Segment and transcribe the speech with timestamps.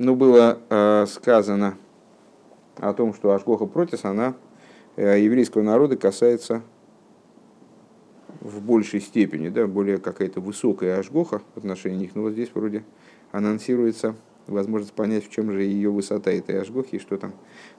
[0.00, 1.76] ну, было э, сказано
[2.78, 4.34] о том, что Ашгоха Протис, она
[4.96, 6.62] э, еврейского народа касается
[8.40, 12.14] в большей степени, да, более какая-то высокая Ашгоха в отношении них.
[12.14, 12.82] Но вот здесь вроде
[13.30, 14.16] анонсируется
[14.46, 17.34] возможность понять, в чем же ее высота этой Ашгохи и что там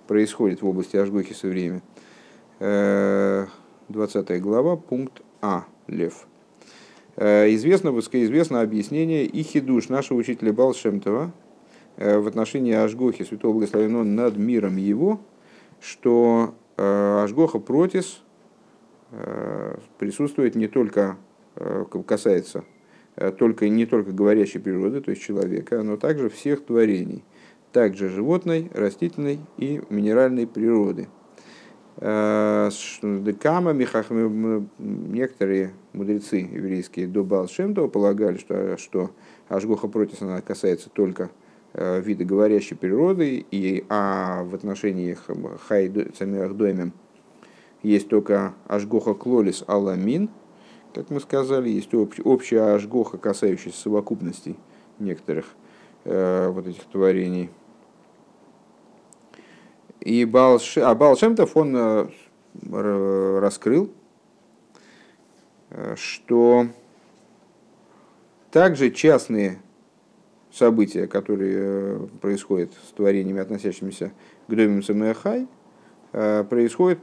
[0.08, 1.82] происходит в области Ашгохи со временем.
[3.90, 6.28] 20 глава, пункт А, Лев.
[7.18, 11.34] Известно, известно объяснение и хидуш нашего учителя Балшемтова
[11.98, 15.22] в отношении Ашгохи, святого благословенного над миром его,
[15.80, 18.22] что Ашгоха Протис
[20.00, 21.18] присутствует не только,
[22.08, 22.64] касается
[23.38, 27.24] только, не только говорящей природы, то есть человека, но также всех творений,
[27.74, 31.08] также животной, растительной и минеральной природы–
[31.98, 32.70] Э,
[33.02, 33.74] Декама,
[34.80, 39.12] некоторые мудрецы еврейские до Балшемтова полагали, что, что
[39.50, 41.28] Ашгоха Протис она касается только э,
[41.74, 45.18] вида говорящей природы, и, а в отношении
[45.68, 46.94] Хай Самирах Доймем
[47.82, 50.30] есть только Ашгоха Клолис Аламин,
[50.94, 54.58] как мы сказали, есть общая Ашгоха, касающаяся совокупности
[55.00, 55.46] некоторых
[56.04, 57.50] э, вот этих творений–
[60.02, 60.78] и Балш...
[60.78, 63.92] а Балшемтов он э, раскрыл,
[65.70, 66.68] э, что
[68.50, 69.62] также частные
[70.52, 74.12] события, которые э, происходят с творениями, относящимися
[74.48, 75.48] к Домим Самэхай,
[76.12, 77.00] происходят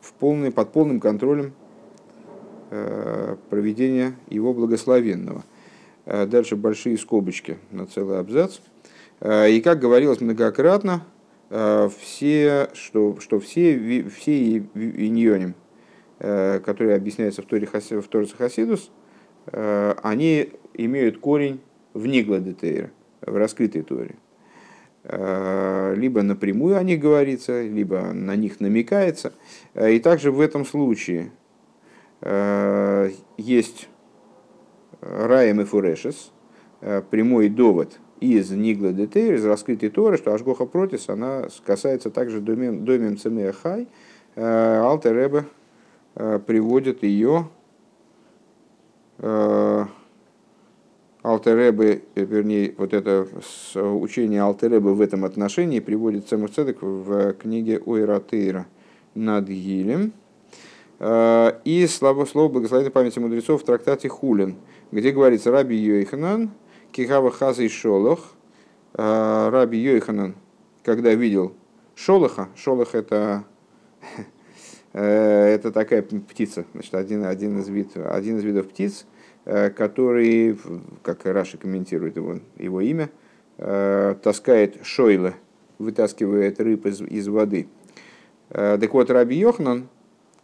[0.00, 1.54] в полный, под полным контролем
[3.48, 5.44] проведения его благословенного.
[6.04, 8.58] Дальше большие скобочки на целый абзац.
[9.24, 11.06] И как говорилось многократно,
[11.48, 15.54] Э, все, что, что все, все иньоним,
[16.18, 18.90] э, которые объясняются в Торе, в Торе Хасидус,
[19.46, 21.60] э, они имеют корень
[21.96, 24.16] в Нигладетейра, в раскрытой Торе.
[25.04, 29.32] Либо напрямую о них говорится, либо на них намекается.
[29.74, 31.30] И также в этом случае
[33.36, 33.88] есть
[35.00, 36.32] Раем и Фурешес,
[37.10, 42.84] прямой довод– из Нигла Детейр, из раскрытой Торы, что Ашгоха Протис, она касается также домен,
[42.84, 43.88] домен Цемея Хай.
[44.36, 45.44] Алтеребе
[46.14, 47.48] приводит ее
[51.26, 53.26] э, Алтеребе, вернее, вот это
[53.74, 58.66] учение Алтеребе в этом отношении приводит Цемур Цедек в книге Ойратейра
[59.14, 60.12] над Гилем.
[60.98, 64.56] И слово, слово благословенной памяти мудрецов в трактате Хулин,
[64.92, 66.50] где говорится Раби Йойханан,
[66.90, 68.32] Кихава Хаза и Шолох,
[68.94, 70.36] Раби Йоханан,
[70.82, 71.52] когда видел
[71.96, 73.44] Шолоха, Шолох это,
[74.92, 79.15] э, это такая птица, значит, один, один, из вид, один из видов птиц, э,
[79.46, 80.58] который,
[81.02, 83.10] как Раши комментирует его, его имя,
[83.58, 85.34] э, таскает шойла,
[85.78, 87.68] вытаскивает рыб из, из воды.
[88.48, 89.88] Так вот, Раби Йохнан,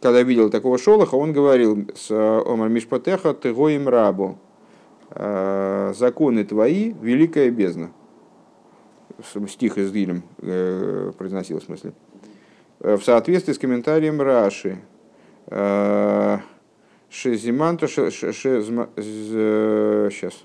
[0.01, 4.39] когда видел такого шолоха, он говорил с Омар Мишпатеха ты гоим рабу,
[5.15, 7.91] Э, законы твои, великая бездна.
[9.47, 11.93] Стих из Гилем э, произносил в смысле.
[12.79, 14.79] Э, в соответствии с комментарием Раши.
[17.13, 20.43] Шезиманто сейчас.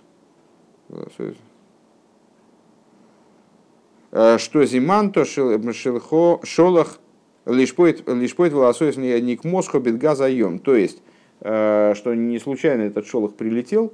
[4.40, 7.00] Что зиманто шелхо шолах
[7.46, 10.58] лишь поет волосой не к мосхо бедгазаем.
[10.58, 11.02] То есть,
[11.40, 13.92] что не случайно этот шолох прилетел,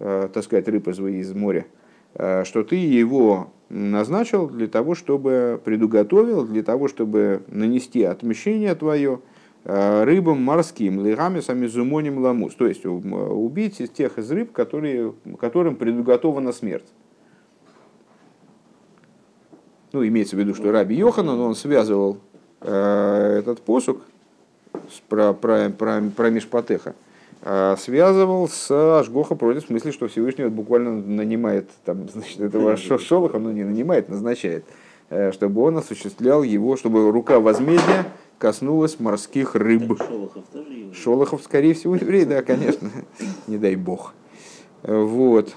[0.00, 1.66] Э, таскать рыб из, моря,
[2.14, 9.18] э, что ты его назначил для того, чтобы предуготовил, для того, чтобы нанести отмещение твое
[9.18, 9.37] э,
[9.68, 16.52] рыбам морским, лигамисами зумоним ламус, то есть убить из тех из рыб, которые, которым предуготована
[16.52, 16.86] смерть.
[19.92, 22.18] Ну, имеется в виду, что Раби Йоханан, он связывал
[22.60, 24.02] э, этот посук
[24.72, 26.94] с, про, про, про, про Мишпатеха,
[27.42, 32.76] а, связывал с Ашгоха против, в смысле, что Всевышний вот буквально нанимает там, значит, этого
[32.98, 34.64] Шолоха, ну не нанимает, назначает,
[35.10, 38.06] э, чтобы он осуществлял его, чтобы рука возмездия
[38.38, 39.98] коснулась морских рыб.
[39.98, 40.94] Шолохов тоже еврей?
[40.94, 42.90] Шолохов, скорее всего, еврей, да, конечно,
[43.46, 44.14] не дай бог.
[44.82, 45.54] Вот.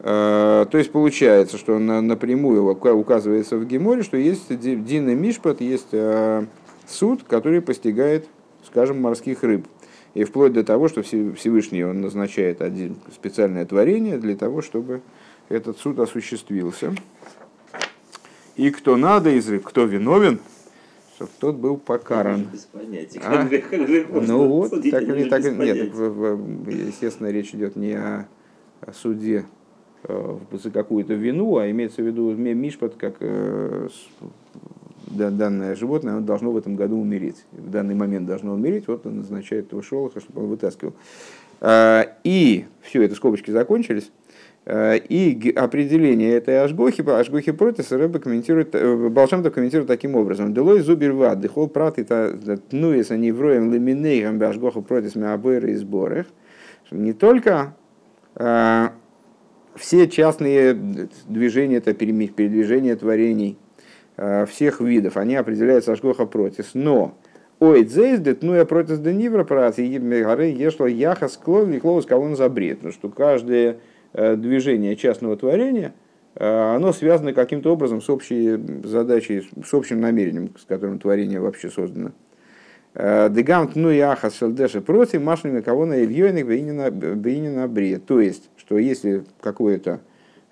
[0.00, 5.88] А, то есть получается, что напрямую указывается в Геморе, что есть Дин и Мишпат, есть
[5.92, 6.46] а,
[6.86, 8.26] суд, который постигает,
[8.64, 9.66] скажем, морских рыб.
[10.14, 15.02] И вплоть до того, что Всевышний он назначает один специальное творение для того, чтобы
[15.48, 16.94] этот суд осуществился.
[18.56, 20.40] И кто надо из рыб, кто виновен,
[21.16, 22.46] чтобы тот был покаран.
[23.24, 23.48] А?
[24.26, 25.92] Ну вот, так или так, нет,
[26.66, 28.28] естественно, речь идет не о,
[28.92, 29.46] суде
[30.06, 33.16] за какую-то вину, а имеется в виду мишпат, как
[35.06, 37.46] данное животное, оно должно в этом году умереть.
[37.52, 40.92] В данный момент должно умереть, вот он назначает этого шолоха, чтобы он вытаскивал.
[42.24, 44.12] И все, это скобочки закончились.
[44.68, 48.74] И определение этой ажгохи, ажгохи протис, Рэбе комментирует,
[49.12, 50.54] Балшамтов комментирует таким образом.
[50.54, 52.36] Делой зуберва, дыхол прат, это
[52.72, 56.26] ну если они вроем леминейгам ажгоху протис меабойры и сборах.
[56.90, 57.76] Не только
[59.76, 60.74] все частные
[61.28, 63.58] движения, это передвижение творений
[64.48, 67.16] всех видов, они определяются ажгоха протис, но
[67.58, 72.24] Ой, дзейздет, ну я против денивра прат, и горы ешло яха склон и клоус кого
[72.24, 72.78] он забред.
[72.78, 73.76] Потому что каждое э,
[74.36, 75.92] движение частного творения,
[76.34, 81.70] э, оно связано каким-то образом с общей задачей, с общим намерением, с которым творение вообще
[81.70, 82.12] создано.
[82.94, 88.06] Э, Дегант ну и аха селдеша против машинами кого на ильёйных бейнина бред.
[88.06, 90.00] То есть, что если какое-то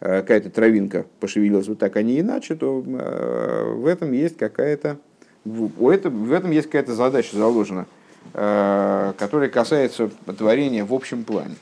[0.00, 4.98] какая-то травинка пошевелилась вот так, а не иначе, то в этом есть какая-то
[5.44, 7.86] у этого, в этом есть какая-то задача заложена,
[8.32, 11.56] э, которая касается творения в общем плане.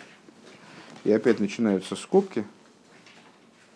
[1.05, 2.45] И опять начинаются скобки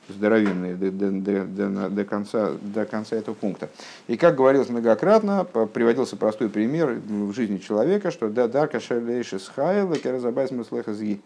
[0.08, 3.69] здоровенные до, до, до, до, конца, до конца этого пункта.
[4.06, 9.93] И как говорилось многократно, приводился простой пример в жизни человека, что да дарка шалейшис хайл,
[9.94, 11.20] керазабайс муслехазги.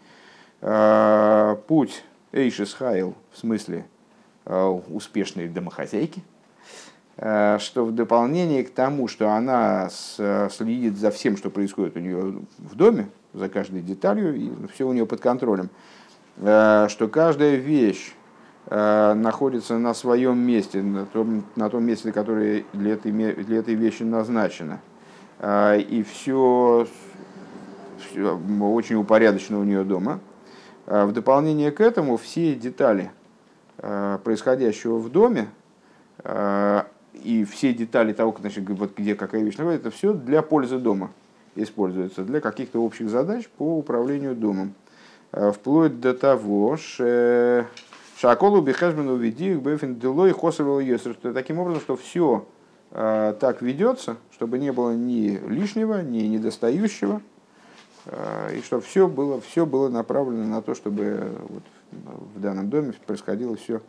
[0.61, 3.85] Э, путь эйшис хайл, в смысле
[4.45, 6.23] э, успешной домохозяйки,
[7.17, 12.41] Э, что в дополнение к тому, что она следит за всем, что происходит у нее
[12.57, 15.69] в доме, за каждой деталью, и все у нее под контролем,
[16.37, 18.13] э, что каждая вещь
[18.67, 23.75] э, находится на своем месте, на том, на том месте, которое для этой, для этой
[23.75, 24.79] вещи назначено.
[25.43, 26.85] И все,
[27.97, 30.19] все очень упорядочено у нее дома.
[30.85, 33.11] В дополнение к этому все детали
[33.77, 35.47] происходящего в доме,
[37.13, 41.09] и все детали того, значит, вот где какая вещь находится, это все для пользы дома
[41.55, 44.73] используется, для каких-то общих задач по управлению домом.
[45.31, 47.67] А, вплоть до того, что
[48.17, 52.45] Шаколу Бехашбину Видих Бефин Делой Хосовил Йосер, что таким образом, что все
[52.91, 57.21] а, так ведется, чтобы не было ни лишнего, ни недостающего,
[58.05, 61.63] а, и чтобы все было, все было направлено на то, чтобы вот
[62.35, 63.81] в данном доме происходило все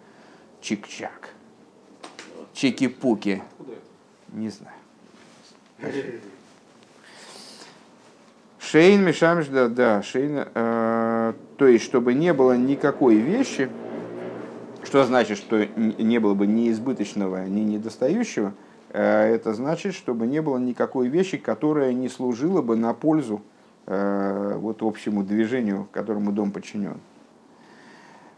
[0.61, 1.31] чик-чак
[2.53, 3.43] чеки-пуки.
[4.33, 4.77] Не знаю.
[8.73, 13.69] Шейн Мишамш, да, да, Шейн, э, то есть, чтобы не было никакой вещи,
[14.83, 18.55] что значит, что не было бы ни избыточного, ни недостающего,
[18.89, 23.43] э, это значит, чтобы не было никакой вещи, которая не служила бы на пользу
[23.85, 26.97] э, вот общему движению, которому дом подчинен.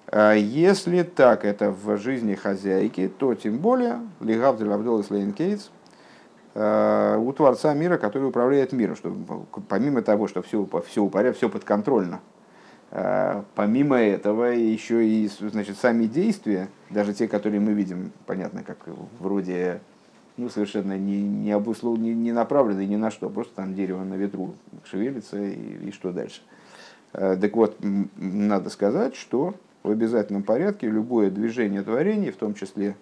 [0.09, 5.71] А если так это в жизни хозяйки, то тем более Лигавдель Абдул Ислейн Кейтс
[6.55, 9.13] у Творца мира, который управляет миром, что
[9.69, 12.21] помимо того, что все, все упорядочено, все подконтрольно,
[12.93, 18.79] э, помимо этого еще и значит, сами действия, даже те, которые мы видим, понятно, как
[19.19, 19.81] вроде
[20.37, 24.15] ну, совершенно не, не, обуслов, не, не направлены ни на что, просто там дерево на
[24.15, 24.55] ветру
[24.85, 26.41] шевелится и, и что дальше.
[27.13, 27.77] Э, так вот,
[28.17, 32.95] надо сказать, что в обязательном порядке любое движение творений, в том числе э,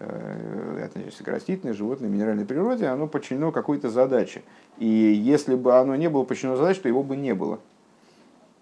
[0.00, 4.42] относящееся к растительной, животной, минеральной природе, оно подчинено какой-то задаче.
[4.78, 7.60] И если бы оно не было подчинено задаче, то его бы не было,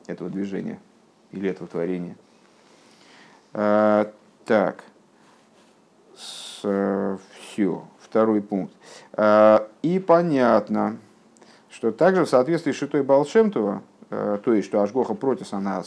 [0.06, 0.80] этого движения
[1.30, 2.16] или этого творения.
[3.52, 4.12] А,
[4.44, 4.84] так,
[6.16, 8.74] с, все, второй пункт.
[9.12, 10.98] А, и понятно,
[11.70, 15.82] что также в соответствии с Шитой Балшемтова, Э, то есть, что Ашгоха Протис, она,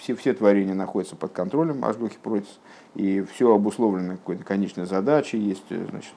[0.00, 2.58] все, все творения находятся под контролем Ашгохи Протис,
[2.94, 6.12] и все обусловлено какой-то конечной задачей, есть, э, значит,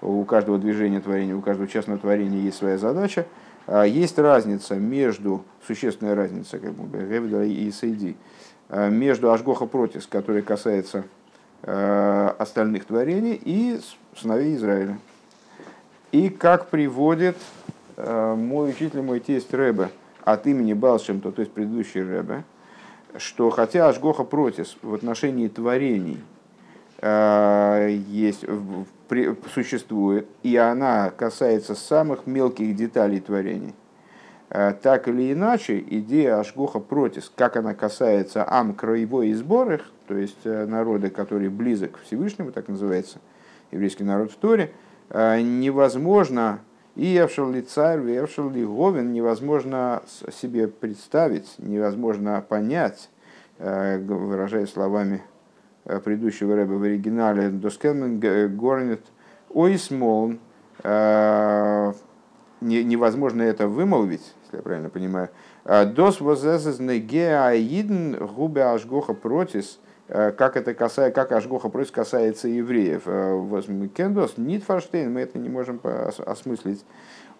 [0.00, 3.26] у каждого движения творения, у каждого частного творения есть своя задача.
[3.66, 8.16] А есть разница между, существенная разница, как бы, Гевда и Сейди,
[8.68, 11.04] э, между Ашгоха Протис, который касается
[11.66, 13.80] остальных творений, и
[14.14, 14.98] сыновей Израиля.
[16.12, 17.38] И как приводит
[17.96, 19.88] мой учитель, мой тесть Рэбе,
[20.24, 22.44] от имени Балшемта, то есть предыдущий Рэбе,
[23.16, 26.20] что хотя Ашгоха Протис в отношении творений
[27.00, 28.44] э, есть,
[29.54, 33.74] существует, и она касается самых мелких деталей творений,
[34.50, 40.16] э, так или иначе, идея Ашгоха Протис, как она касается Ам краевой и сборах, то
[40.16, 43.18] есть э, народа, который близок к Всевышнему, так называется,
[43.70, 44.72] еврейский народ в Торе,
[45.10, 46.60] невозможно
[46.96, 53.10] и Евшел ли царь, Евшел ли Говен невозможно себе представить, невозможно понять,
[53.58, 55.22] выражая словами
[55.84, 59.02] предыдущего рэба в оригинале, Доскелмен Горнет
[59.50, 60.38] Ойсмолн,
[62.60, 65.28] невозможно это вымолвить, если я правильно понимаю.
[65.64, 73.04] Дос возэзэзне геаидн губе ашгоха протис, как это касается, как ашгоха протис касается евреев.
[73.94, 76.84] Кендос, Нитфорштейн, мы это не можем осмыслить.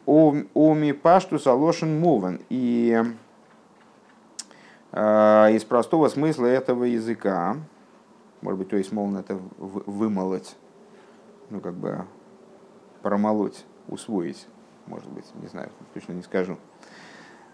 [0.07, 2.41] Уми пашту салошен муван.
[2.49, 3.03] И
[4.93, 7.57] из простого смысла этого языка,
[8.45, 10.55] может быть, то есть, мол, это вымолоть,
[11.51, 12.05] ну, как бы
[13.03, 14.47] промолоть, усвоить,
[14.87, 16.59] может быть, не знаю, точно не скажу.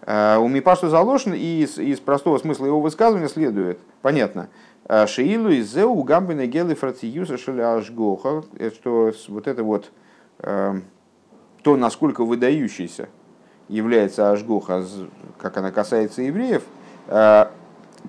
[0.01, 4.49] Э, у Мипашту заложен, и из, из простого смысла его высказывания следует, понятно, э,
[4.87, 9.91] Шиилу из Зеу Гамбина Гелы Фрациюса Шаляшгоха, э, что вот это вот
[10.41, 13.09] то, насколько выдающийся
[13.67, 14.83] является Ашгоха,
[15.37, 16.63] как она касается евреев,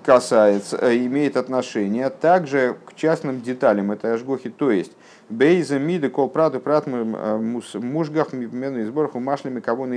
[0.03, 4.93] касается, имеет отношение также к частным деталям этой Ашгохи, то есть
[5.29, 9.93] Бейза миды кол праду прат мужгах мену и сборах умашлями кого на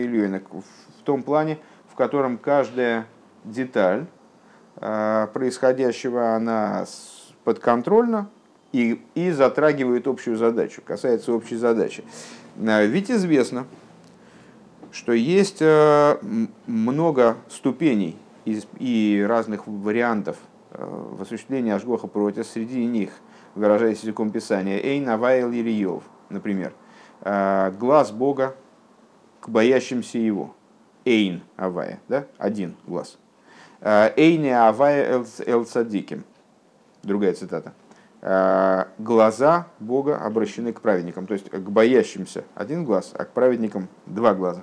[0.46, 1.58] в том плане,
[1.90, 3.06] в котором каждая
[3.44, 4.06] деталь а,
[4.76, 6.84] происходящего, она
[7.44, 8.28] подконтрольна
[8.72, 12.04] и, и затрагивает общую задачу, касается общей задачи.
[12.58, 13.66] А, ведь известно,
[14.92, 16.18] что есть а,
[16.66, 20.36] много ступеней и разных вариантов
[20.70, 23.10] в осуществлении Ашгоха против, среди них,
[23.54, 26.72] выражаясь языком Писания, Эйн Авайл Ириев, например,
[27.22, 28.54] глаз Бога
[29.40, 30.54] к боящимся Его–
[31.06, 32.26] Эйн Авая, да?
[32.36, 33.16] один глаз.
[33.80, 36.24] «Э, Эйне Авая эл Цадиким.
[37.02, 37.72] Другая цитата.
[38.22, 43.88] «Э, Глаза Бога обращены к праведникам, то есть к боящимся один глаз, а к праведникам
[44.06, 44.62] два глаза.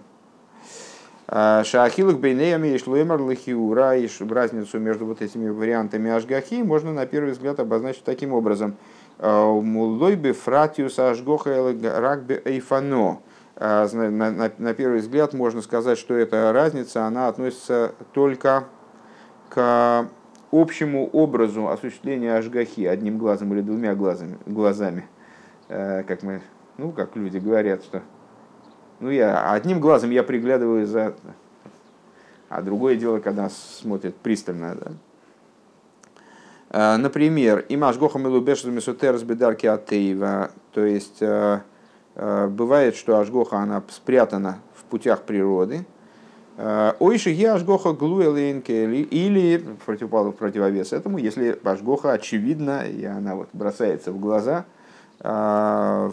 [1.27, 7.05] «Э, Шахилах бейнеями и шлоймар лахиура, и разницу между вот этими вариантами ашгахи можно на
[7.05, 8.75] первый взгляд обозначить таким образом.
[9.19, 13.19] Мулой бы фратиус ашгоха рагбе эйфано.
[13.59, 18.65] На первый взгляд можно сказать, что эта разница, она относится только
[19.53, 20.07] к
[20.51, 25.07] общему образу осуществления ажгахи одним глазом или двумя глазами, глазами.
[25.69, 26.41] Э, как мы,
[26.77, 28.01] ну, как люди говорят, что
[28.99, 31.15] ну, я одним глазом я приглядываю за...
[32.49, 34.75] А другое дело, когда смотрят пристально.
[34.75, 34.91] Да?
[36.69, 41.21] Э, например, имаш гохам илубеш мисутерс бедарки атеева, то есть
[42.15, 45.85] Э, бывает, что ажгоха она спрятана в путях природы.
[46.55, 54.11] Э, Ойши я ажгоха глуэлейнкели или противовес этому, если ажгоха очевидна и она вот бросается
[54.11, 54.65] в глаза,
[55.19, 56.11] э,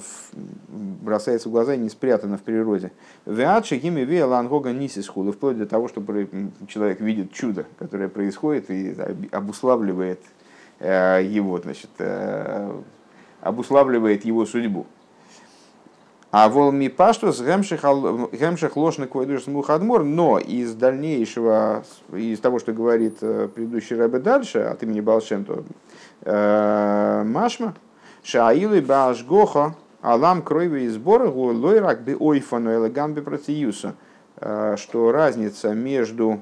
[0.69, 2.91] бросается в глаза и не спрятана в природе.
[3.27, 6.03] Веатши гими вея лангога нисис хула, вплоть до того, что
[6.69, 8.97] человек видит чудо, которое происходит и
[9.31, 10.21] обуславливает
[10.81, 11.91] его, значит,
[13.43, 14.87] обуславливает его судьбу.
[16.33, 21.83] А волми паштус гемших ложный койдуш мухадмор, но из дальнейшего,
[22.13, 25.65] из того, что говорит э, предыдущий рэбе дальше, от имени Балшемту,
[26.23, 27.75] э, Машма,
[28.23, 33.97] Шаилы Башгоха, Алам крови и сбора лойрак би ойфану элеган би протиюса,
[34.37, 36.41] э, что разница между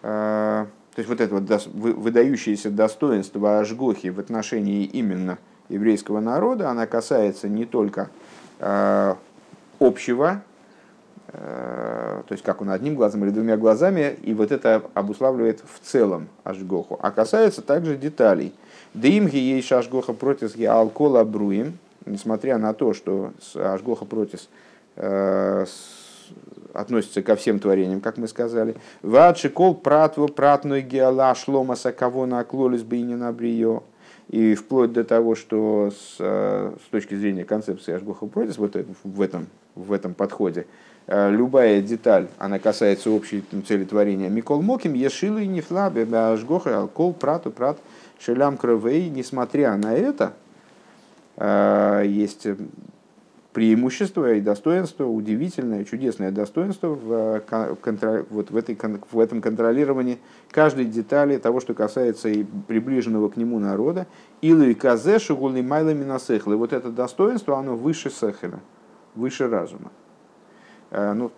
[0.00, 7.48] то есть вот это вот выдающееся достоинство Ашгохи в отношении именно еврейского народа, она касается
[7.48, 8.08] не только
[8.58, 10.42] общего,
[11.28, 15.84] э, то есть как он одним глазом или двумя глазами, и вот это обуславливает в
[15.86, 16.98] целом ашгоху.
[17.00, 18.52] А касается также деталей.
[18.94, 24.48] Дымги ей ашгоха протис алкола бруим, несмотря на то, что ашгоха протис
[24.96, 25.66] э,
[26.72, 28.76] относится ко всем творениям, как мы сказали.
[29.02, 33.82] Вадшикол пратву пратной геала шлома сакавона аклолис бейнина брио.
[34.28, 39.22] И вплоть до того, что с, э, с точки зрения концепции Ашгоха Протис вот в,
[39.22, 40.66] этом, в этом подходе,
[41.06, 44.28] э, любая деталь, она касается общей цели творения.
[44.28, 47.78] Микол Моким, Ешилы, Нефла, Ашгоха, Алкол, Прату, Прат,
[48.18, 49.08] Шелям, Кровей.
[49.08, 50.34] Несмотря на это,
[51.36, 52.46] э, есть
[53.52, 57.42] преимущество и достоинство, удивительное, чудесное достоинство в,
[57.80, 58.26] контр...
[58.30, 58.78] вот в, этой,
[59.10, 60.18] в этом контролировании
[60.50, 64.06] каждой детали того, что касается и приближенного к нему народа.
[64.42, 66.56] Илу и казе шугулы майла минасехлы.
[66.56, 68.60] Вот это достоинство, оно выше сехеля,
[69.14, 69.90] выше разума.
[70.90, 71.30] Э, ну,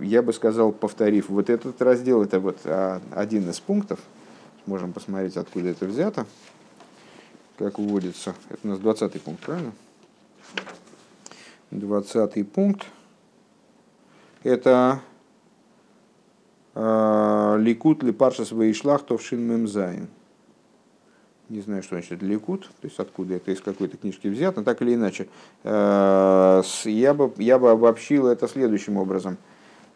[0.00, 4.00] я бы сказал, повторив, вот этот раздел, это вот а, один из пунктов,
[4.66, 6.26] можем посмотреть, откуда это взято,
[7.58, 8.34] как уводится.
[8.50, 9.72] Это у нас 20 пункт, правильно?
[11.70, 12.86] Двадцатый пункт.
[14.42, 15.00] Это
[16.78, 20.06] Ликут ли парша свои шлах, то в шинмемзайн.
[21.48, 24.80] Не знаю, что значит ликут, то есть откуда это из какой-то книжки взят, но так
[24.82, 25.28] или иначе.
[25.64, 29.38] Я бы, я бы обобщил это следующим образом,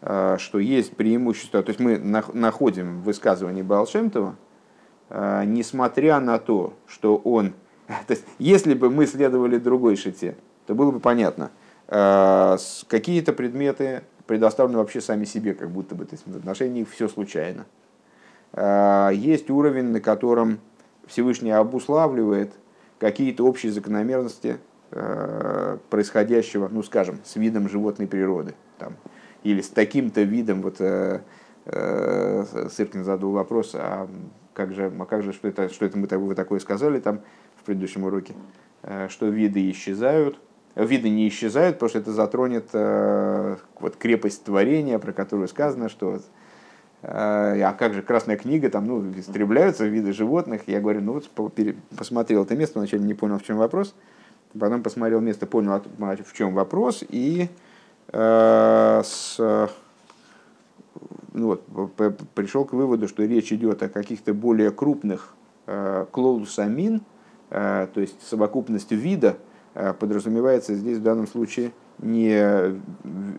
[0.01, 4.35] что есть преимущество, то есть мы находим в высказывании Балшемтова,
[5.09, 7.53] несмотря на то, что он,
[7.87, 11.51] то есть если бы мы следовали другой шите, то было бы понятно,
[12.87, 17.65] какие-то предметы предоставлены вообще сами себе, как будто бы, то есть в отношении все случайно.
[18.53, 20.59] А, есть уровень, на котором
[21.05, 22.53] Всевышний обуславливает
[22.99, 24.57] какие-то общие закономерности
[24.91, 28.55] а, происходящего, ну скажем, с видом животной природы.
[28.79, 28.95] Там,
[29.43, 31.19] или с таким-то видом, вот э,
[31.65, 34.07] э, Сыркин задал вопрос, а
[34.53, 37.19] как же, а как же что, это, что это мы вы такое сказали там
[37.57, 38.33] в предыдущем уроке,
[38.83, 40.39] э, что виды исчезают,
[40.75, 46.15] виды не исчезают, потому что это затронет э, вот, крепость творения, про которую сказано, что
[46.15, 46.21] э,
[47.03, 50.63] а как же Красная книга, там ну, истребляются виды животных.
[50.67, 51.53] Я говорю, ну вот
[51.97, 53.93] посмотрел это место, вначале не понял, в чем вопрос,
[54.57, 57.49] потом посмотрел место, понял, в чем вопрос, и
[58.11, 59.37] э, с,
[61.33, 61.93] ну, вот,
[62.33, 65.35] пришел к выводу, что речь идет о каких-то более крупных
[65.67, 67.01] э, клоусамин,
[67.49, 69.37] э, то есть совокупность вида,
[69.73, 72.81] подразумевается здесь в данном случае не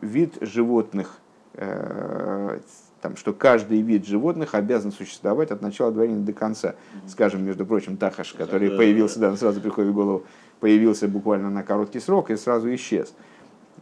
[0.01, 1.19] вид животных,
[1.55, 2.59] э,
[3.01, 6.75] там, что каждый вид животных обязан существовать от начала творения до конца.
[7.07, 10.25] Скажем, между прочим, Тахаш, который появился, да, сразу приходит в голову,
[10.61, 13.15] появился буквально на короткий срок и сразу исчез.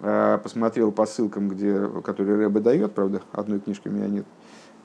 [0.00, 4.26] Э, посмотрел по ссылкам, где, которые Рэбе дает, правда, одной книжки у меня нет,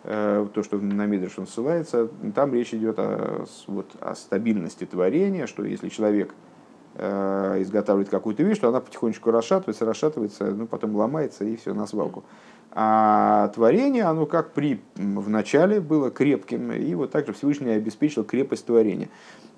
[0.03, 5.65] то, что на Мидриш он ссылается, там речь идет о, вот, о стабильности творения, что
[5.65, 6.56] если человек Э,
[6.97, 12.23] изготавливает какую-то вещь, что она потихонечку расшатывается, расшатывается, ну, потом ломается и все на свалку.
[12.71, 18.65] А творение, оно как при в начале было крепким, и вот также Всевышний обеспечил крепость
[18.65, 19.09] творения.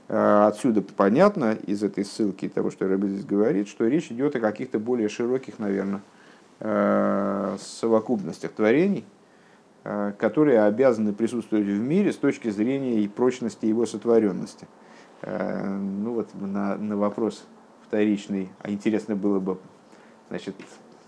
[0.08, 4.39] Э, отсюда понятно из этой ссылки того, что Рэбби здесь говорит, что речь идет о
[4.39, 6.01] каких-то более широких, наверное,
[6.59, 9.05] э, совокупностях творений,
[10.18, 14.68] которые обязаны присутствовать в мире с точки зрения и прочности его сотворенности.
[15.22, 17.46] Э, ну вот на, на вопрос
[17.88, 19.58] вторичный, а интересно было бы
[20.29, 20.55] значит,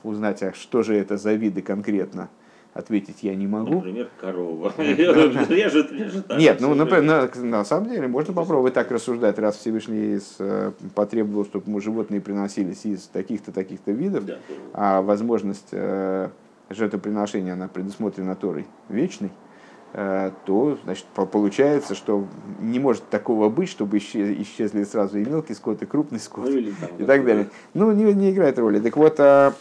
[0.03, 2.29] узнать, а что же это за виды конкретно,
[2.73, 3.75] ответить я не могу.
[3.75, 4.73] Например, корова.
[4.77, 6.37] Режет, режет.
[6.37, 11.81] Нет, ну, например, на, самом деле можно попробовать так рассуждать, раз Всевышний э, потребовал, чтобы
[11.81, 14.23] животные приносились из таких-то, таких-то видов,
[14.73, 16.29] а возможность э,
[16.69, 19.31] жертвоприношения, она предусмотрена Торой вечной,
[19.93, 22.25] то значит, получается, что
[22.61, 26.71] не может такого быть, чтобы исчезли сразу и мелкий скот, и крупный скот, ну, или,
[26.71, 27.49] там, и так далее.
[27.73, 28.79] Ну, не, не играет роли.
[28.79, 29.53] Так вот, а,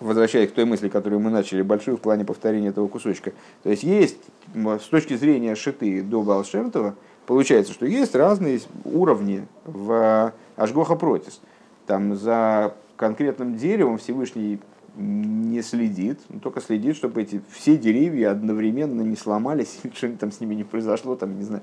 [0.00, 3.32] возвращаясь к той мысли, которую мы начали, большую в плане повторения этого кусочка.
[3.62, 4.18] То есть есть,
[4.54, 6.94] с точки зрения шиты до Балшемтова,
[7.26, 11.40] получается, что есть разные уровни в Ашгоха Протис.
[11.86, 14.60] Там за конкретным деревом Всевышний
[14.96, 20.40] не следит, он только следит, чтобы эти все деревья одновременно не сломались, что-нибудь там с
[20.40, 21.62] ними не произошло, там, не знаю.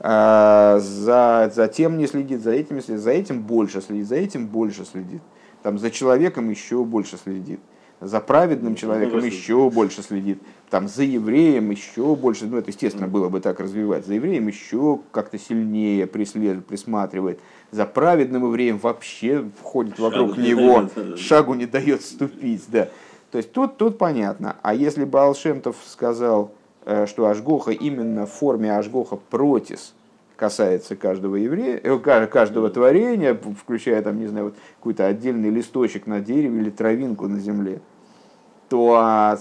[0.00, 4.46] А, за, за тем не следит, за этим следит, за этим больше следит, за этим
[4.48, 5.22] больше следит.
[5.62, 7.60] Там за человеком еще больше следит.
[8.02, 13.28] За праведным человеком еще больше следит, там за евреем еще больше, ну это естественно было
[13.28, 17.38] бы так развивать, за евреем еще как-то сильнее преследует, присматривает,
[17.72, 22.88] за праведным евреем вообще входит шагу вокруг него, дает, шагу не дает ступить, да.
[23.32, 24.56] То есть тут, тут понятно.
[24.62, 26.52] А если бы Алшемтов сказал,
[26.84, 29.94] э, что Ашгоха именно в форме Ашгоха протис
[30.36, 36.20] касается каждого еврея, э, каждого творения, включая там, не знаю, вот какой-то отдельный листочек на
[36.20, 37.80] дереве или травинку на земле,
[38.68, 39.38] то а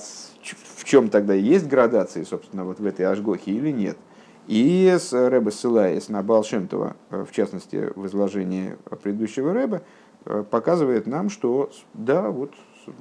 [0.77, 3.97] в чем тогда есть градации, собственно, вот в этой Ашгохе или нет?
[4.47, 9.82] И с Рэбе ссылаясь на Балшемтова, э, в частности, в изложении предыдущего Рэба,
[10.25, 12.54] э, показывает нам, что да, вот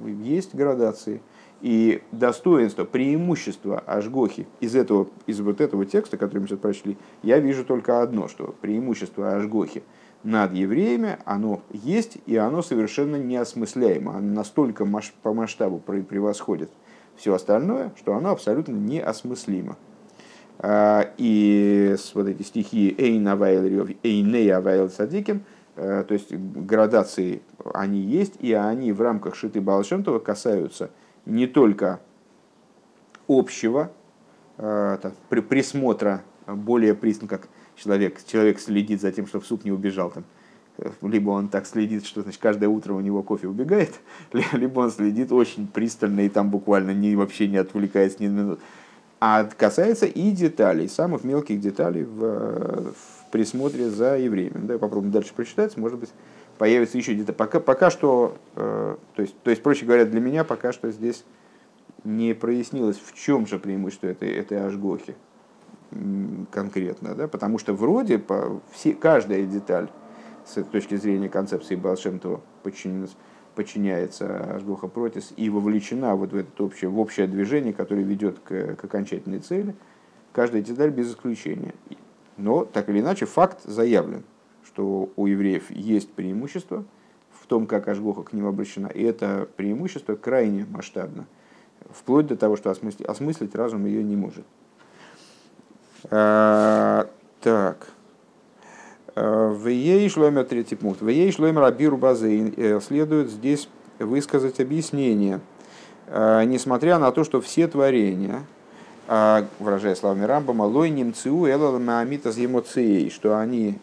[0.05, 1.21] есть градации.
[1.61, 7.39] И достоинство, преимущество Ашгохи из, этого, из вот этого текста, который мы сейчас прочли, я
[7.39, 9.83] вижу только одно, что преимущество Ашгохи–
[10.23, 14.17] над евреями, оно есть, и оно совершенно неосмысляемо.
[14.17, 14.85] Оно настолько
[15.21, 16.71] по масштабу превосходит
[17.15, 19.77] все остальное, что оно абсолютно неосмыслимо.
[20.63, 25.43] А, и вот эти стихи «Эйн авайл Эйней авайл садиким»,
[25.75, 27.41] э, то есть градации,
[27.73, 30.91] они есть, и они в рамках Шиты Балшемтова касаются
[31.25, 31.99] не только
[33.27, 33.91] общего
[34.59, 34.99] э,
[35.49, 40.25] присмотра более пристально, как человек, человек следит за тем, чтобы суп не убежал там,
[41.01, 43.99] либо он так следит, что значит, каждое утро у него кофе убегает,
[44.53, 48.61] либо он следит очень пристально и там буквально не, вообще не отвлекается ни на минуту.
[49.23, 54.65] А касается и деталей, самых мелких деталей в, в присмотре за евреями.
[54.65, 56.09] Да, попробуем дальше прочитать, может быть,
[56.57, 57.31] появится еще где-то.
[57.31, 61.23] Пока, пока что, э, то, есть, то есть, проще говоря, для меня пока что здесь
[62.03, 65.13] не прояснилось, в чем же преимущество этой, этой ажгохи
[66.49, 67.13] конкретно.
[67.13, 67.27] Да?
[67.27, 69.89] Потому что вроде по, все, каждая деталь
[70.47, 73.15] с точки зрения концепции Балшемтова подчинилась
[73.55, 78.75] подчиняется Ашгоха Протис и вовлечена вот в, это общее, в общее движение, которое ведет к,
[78.75, 79.75] к окончательной цели,
[80.33, 81.73] каждая деталь без исключения.
[82.37, 84.23] Но, так или иначе, факт заявлен,
[84.65, 86.85] что у евреев есть преимущество
[87.31, 91.25] в том, как Ашгоха к ним обращена, и это преимущество крайне масштабно,
[91.89, 94.45] вплоть до того, что осмыслить, осмыслить разум ее не может.
[96.09, 97.09] А,
[97.41, 97.89] так.
[99.21, 101.01] В ей шломер третий пункт.
[101.01, 105.41] В ей шломер абиру базы э, следует здесь высказать объяснение.
[106.07, 108.43] Э, несмотря на то, что все творения,
[109.07, 113.77] э, выражая словами Рамбама, лой немцу элал маамитас емоцией, что они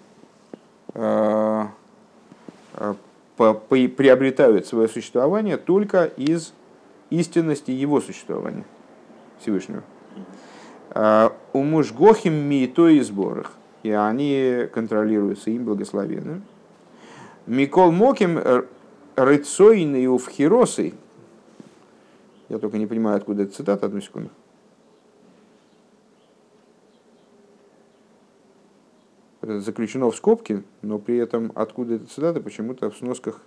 [3.36, 6.52] приобретают свое существование только из
[7.10, 8.64] истинности его существования
[9.40, 9.84] Всевышнего.
[11.52, 16.42] У мужгохим ми то и сборах и они контролируются им благословенным.
[17.46, 18.38] Микол Моким
[19.16, 20.94] рыцойный уфхиросы.
[22.48, 24.30] Я только не понимаю, откуда эта цитата, одну секунду.
[29.40, 33.40] Это заключено в скобке, но при этом откуда эта цитата почему-то в сносках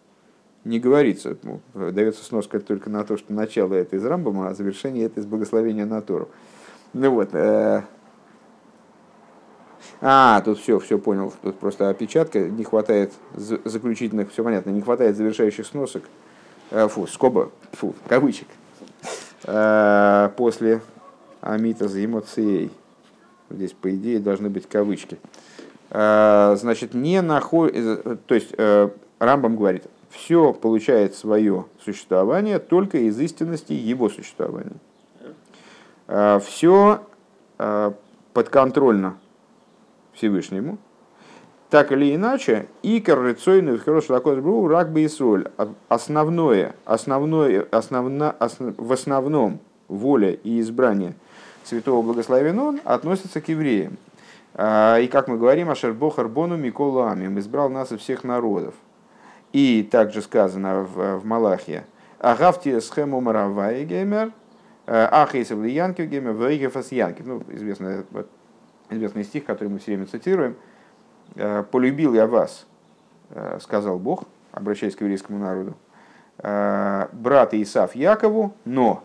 [0.64, 1.38] не говорится.
[1.44, 5.26] Ну, дается сноска только на то, что начало это из Рамбама, а завершение это из
[5.26, 6.30] благословения на Тору.
[6.94, 7.84] Ну вот, э,
[10.02, 11.34] а, тут все, все понял.
[11.42, 16.04] Тут просто опечатка, не хватает заключительных, все понятно, не хватает завершающих сносок.
[16.72, 18.48] Э, фу, скоба, фу, кавычек.
[19.44, 20.82] Э, после
[21.42, 22.72] Амита за эмоцией.
[23.50, 25.20] Здесь, по идее, должны быть кавычки.
[25.90, 28.26] Э, значит, не находит...
[28.26, 28.54] То есть,
[29.20, 34.78] Рамбам говорит, все получает свое существование только из истинности его существования.
[36.40, 37.02] Все
[38.34, 39.18] подконтрольно
[40.14, 40.78] Всевышнему,
[41.70, 45.48] так или иначе, и коррекционный хороший бру рак бы и соль.
[45.88, 51.14] Основное, основное, основна, основ, в основном воля и избрание
[51.64, 53.98] святого благословен относится к евреям.
[54.54, 58.74] А, и как мы говорим, Ашер Бохар Бону Миколу Амим избрал нас из всех народов.
[59.54, 61.86] И также сказано в, в Малахе,
[62.20, 64.32] Агавти схему Маравай Геймер,
[64.86, 67.26] Ахейсов Лиянкив Геймер, Вейгефас Янкив.
[67.26, 68.04] Ну, известно,
[68.92, 70.56] известный стих, который мы все время цитируем.
[71.36, 72.66] «Э, «Полюбил я вас»,
[73.30, 75.76] э, сказал Бог, обращаясь к еврейскому народу,
[76.40, 79.04] «Э, брат Исав Якову, но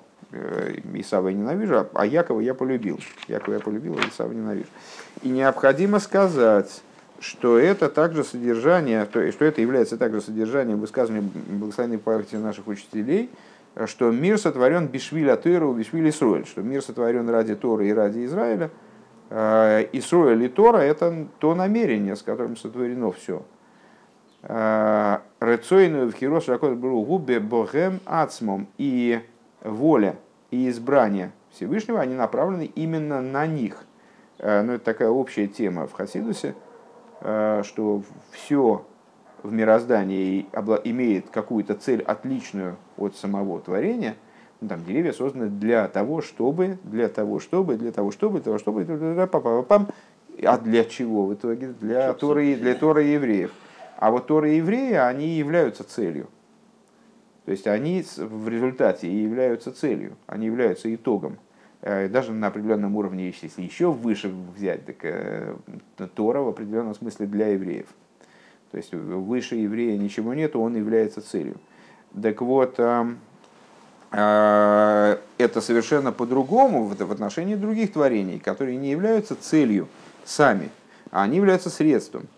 [0.92, 2.98] Исава я ненавижу, а Якова я полюбил.
[3.28, 4.66] Якова я полюбил, а Исава ненавижу.
[5.22, 6.82] И необходимо сказать,
[7.20, 13.30] что это также содержание, то, что это является также содержанием высказывания благословенной памяти наших учителей,
[13.86, 18.70] что мир сотворен бишвиля Тыру, бишвили Исруэль, что мир сотворен ради Торы и ради Израиля–
[19.30, 23.42] Исруэль и Тора– это то намерение, с которым сотворено все.
[24.42, 28.68] Э, Рецойную в Хирос губе богем ацмом.
[28.78, 29.20] И
[29.62, 30.16] воля
[30.50, 33.84] и избрание Всевышнего, они направлены именно на них.
[34.38, 36.54] Э, ну, это такая общая тема в Хасидусе,
[37.20, 38.84] что все
[39.42, 40.46] в мироздании
[40.84, 44.14] имеет какую-то цель отличную от самого творения–
[44.66, 49.62] там деревья созданы для того, чтобы, для того, чтобы, для того, чтобы, для того, чтобы,
[49.64, 49.88] пам,
[50.42, 51.74] а для чего в итоге?
[51.80, 53.52] Для Торы, для Торы евреев.
[53.96, 56.28] А вот Торы евреи, они являются целью.
[57.44, 61.38] То есть они в результате и являются целью, они являются итогом.
[61.80, 65.54] Э, даже на определенном уровне, если еще выше взять, так э,
[66.14, 67.86] Тора в определенном смысле для евреев.
[68.72, 71.56] То есть выше еврея ничего нет, он является целью.
[72.20, 72.80] Так вот,
[74.10, 79.88] это совершенно по-другому в отношении других творений, которые не являются целью
[80.24, 80.70] сами,
[81.10, 82.28] а они являются средством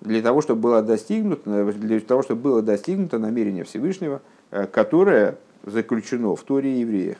[0.00, 6.36] для того, чтобы было достигнуто, для того, чтобы было достигнуто намерение Всевышнего, э, которое заключено
[6.36, 7.16] в Торе евреях.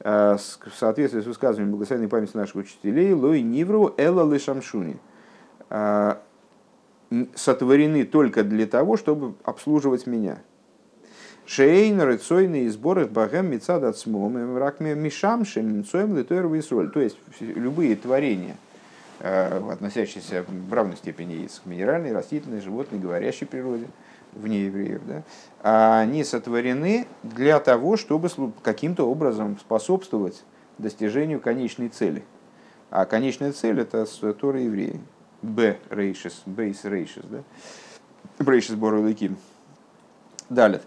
[0.00, 4.96] Э, в соответствии с высказыванием благословенной памяти наших учителей, Лой Нивру Элла Лешамшуни
[7.34, 10.38] сотворены только для того, чтобы обслуживать меня–
[11.44, 16.48] Шейн, рыцойный сборы богем мецад отсмом, рак мишам шем мцоем литойр
[16.90, 18.56] То есть любые творения,
[19.20, 23.86] относящиеся в равной степени к минеральной, растительной, животной, говорящей природе,
[24.32, 28.30] вне евреев, да, они сотворены для того, чтобы
[28.62, 30.42] каким-то образом способствовать
[30.78, 32.22] достижению конечной цели.
[32.90, 35.00] А конечная цель это Тора евреи.
[35.42, 37.42] Б рейшис, бейс рейшис, да?
[38.38, 39.36] Рейшис боруэлэким.
[40.48, 40.82] Далее.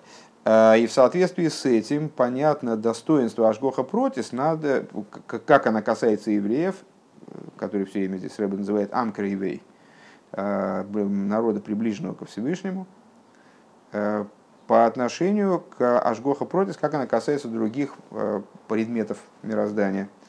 [0.48, 4.86] А, и в соответствии с этим понятно достоинство Ашгоха Протис, надо,
[5.28, 6.76] как она касается евреев,
[7.58, 9.64] который все время здесь Рэбе называет Амкрейвей,
[10.32, 12.86] а, народа, приближенного ко Всевышнему,
[13.92, 17.96] по отношению к Ашгоха Протис, как она касается других
[18.68, 20.10] предметов мироздания–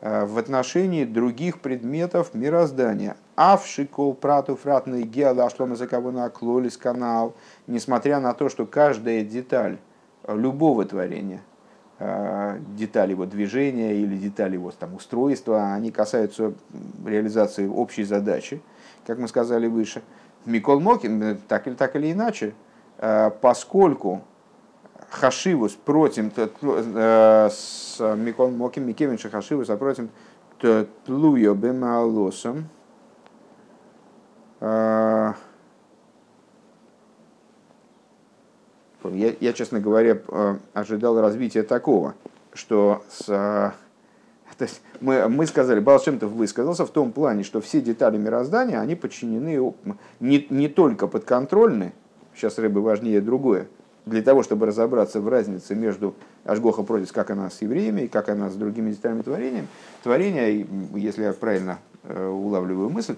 [0.00, 3.16] Э, в отношении других предметов мироздания.
[3.36, 7.34] Авшикол прату фратный геала шлома закована клолис канал,
[7.66, 9.78] несмотря на то, что каждая деталь
[10.26, 11.42] любого творения,
[11.98, 16.54] э, деталь его движения или деталь его там, устройства, они касаются
[17.04, 18.62] реализации общей задачи,
[19.06, 20.02] как мы сказали выше.
[20.44, 22.54] Микол Мокин, э, так или, так или иначе,
[23.40, 24.22] поскольку
[25.10, 30.08] хашивус против э, с Микон Моким Микевинша хашивус, а против
[31.04, 32.68] тлуйо бемаалосом.
[39.12, 42.14] Я, я, честно говоря, э, ожидал развития такого,
[42.52, 43.32] что с, э,
[44.58, 48.94] то есть мы, мы сказали, Балшемтов высказался в том плане, что все детали мироздания, они
[48.94, 49.74] подчинены
[50.20, 51.92] не, не только подконтрольны,
[52.34, 53.68] сейчас рыбы важнее другое,
[54.06, 56.14] для того, чтобы разобраться в разнице между
[56.44, 59.66] Ашгоха против, как она с евреями и как она с другими деталями творения,
[60.02, 63.16] творения, если я правильно э, улавливаю мысль,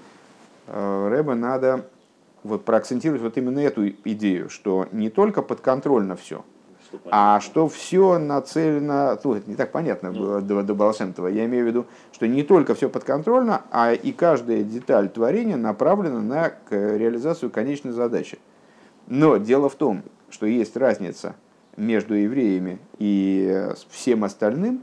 [0.68, 1.84] Рэба надо
[2.46, 6.44] вот проакцентировать вот именно эту идею, что не только подконтрольно все,
[7.10, 11.64] а что все нацелено, ну, это не так понятно было до, до Балшемтова, я имею
[11.64, 17.50] в виду, что не только все подконтрольно, а и каждая деталь творения направлена на реализацию
[17.50, 18.38] конечной задачи.
[19.06, 21.34] Но дело в том, что есть разница
[21.76, 24.82] между евреями и всем остальным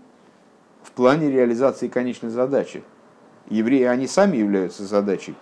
[0.84, 2.84] в плане реализации конечной задачи.
[3.50, 5.36] Евреи, они сами являются задачей,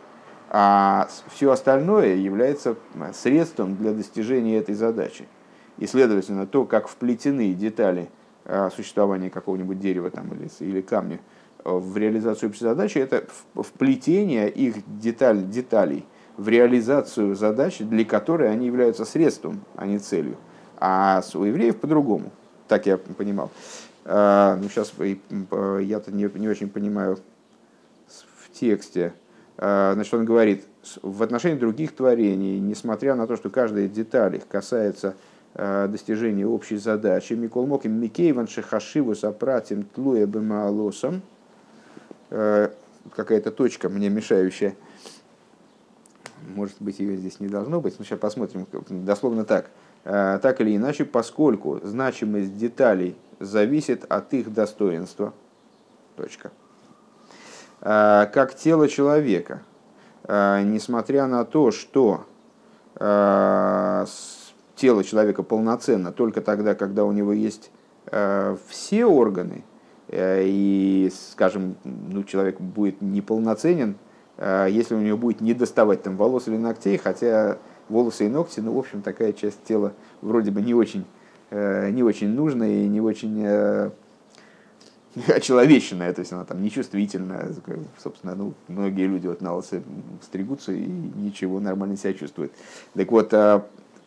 [0.53, 2.75] а все остальное является
[3.13, 5.25] средством для достижения этой задачи.
[5.77, 8.09] И, следовательно, то, как вплетены детали
[8.43, 11.21] а, существования какого-нибудь дерева там, или, или камня
[11.63, 13.23] в реализацию общей задачи, это
[13.55, 20.35] вплетение их деталь, деталей в реализацию задачи, для которой они являются средством, а не целью.
[20.77, 22.29] А у евреев по-другому,
[22.67, 23.51] так я понимал.
[24.03, 27.19] А, ну, сейчас я-то не, не очень понимаю
[28.09, 29.13] в тексте.
[29.57, 30.65] А, значит, он говорит,
[31.01, 35.15] в отношении других творений, несмотря на то, что каждая деталь их касается
[35.53, 41.21] а, достижения общей задачи, Микол Моким Микейван Шехашиву Сапратим Тлуя Бемаалосом,
[42.29, 44.75] какая-то точка мне мешающая–
[46.55, 49.69] может быть, ее здесь не должно быть, но сейчас посмотрим, дословно так.
[50.03, 55.33] Э, так или иначе, поскольку значимость деталей зависит от их достоинства,
[56.15, 56.51] точка.
[57.81, 59.61] Э, как тело человека,
[60.23, 62.25] э, несмотря на то, что
[64.75, 67.71] тело человека полноценно только тогда, когда у него есть
[68.67, 69.63] все органы,
[70.11, 73.95] и, скажем, ну, человек будет неполноценен,
[74.41, 78.59] Э, если у него будет не доставать там волос или ногтей, хотя волосы и ногти,
[78.59, 81.05] ну, в общем, такая часть тела вроде бы не очень,
[81.51, 83.91] э, не очень нужная и не очень э,
[85.27, 87.53] очеловеченная, то есть она там нечувствительная,
[88.01, 89.81] собственно, ну, многие люди вот на лысо
[90.21, 92.53] стригутся и ничего, нормально себя чувствуют.
[92.93, 93.33] Так вот,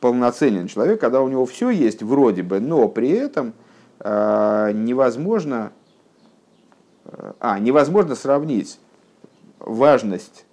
[0.00, 3.54] полноценен человек, когда у него все есть вроде бы, но при этом
[4.00, 5.72] невозможно,
[7.40, 8.78] а, невозможно сравнить
[9.58, 10.44] важность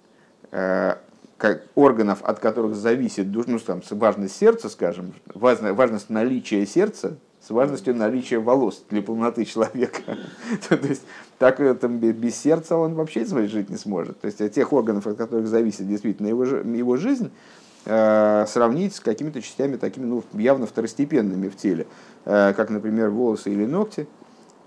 [0.50, 0.96] э,
[1.36, 7.94] как органов, от которых зависит ну, там, важность сердца, скажем, важность наличия сердца с важностью
[7.94, 10.02] наличия волос для полноты человека.
[10.68, 11.02] То есть
[11.38, 14.20] так там, без сердца он вообще жить не сможет.
[14.20, 17.30] То есть от тех органов, от которых зависит действительно его, его жизнь,
[17.84, 21.86] э, сравнить с какими-то частями такими ну, явно второстепенными в теле,
[22.24, 24.06] э, как, например, волосы или ногти–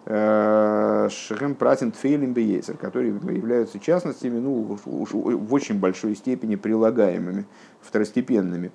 [0.07, 7.45] Шрем Пратин Тфейлем Бейсер, которые являются частностями ну, в очень большой степени прилагаемыми,
[7.81, 8.71] второстепенными.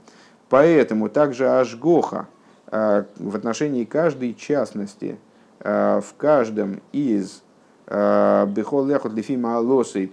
[0.49, 2.40] Поэтому также Ашгоха э,
[2.71, 5.19] в отношении каждой частности,
[5.61, 7.43] э, в каждом из
[7.87, 10.11] э, Бехол Лехот Лефима Алосой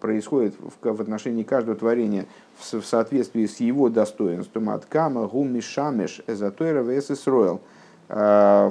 [0.00, 2.26] происходит в отношении каждого творения
[2.58, 4.70] в соответствии с его достоинством.
[4.70, 7.60] От Кама, Гуми Шамеш, Эзотойра, Весесройл,
[8.08, 8.70] в,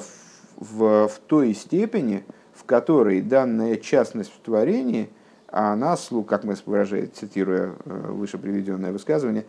[0.57, 5.09] в той степени, в которой данная частность в творении,
[5.47, 5.95] а она,
[6.27, 9.45] как мы выражаем, цитируя выше приведенное высказывание,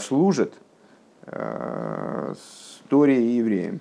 [0.00, 0.54] служит
[2.88, 3.80] Торе и евреям.